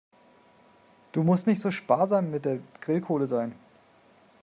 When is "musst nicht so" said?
1.21-1.69